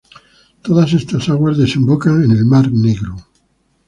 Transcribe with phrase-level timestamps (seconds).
[0.65, 3.17] Todas estas aguas desembocan en el Mar Negro.